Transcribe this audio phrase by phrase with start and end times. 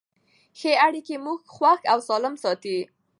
[0.59, 2.77] ښه اړیکې موږ خوښ او سالم ساتي.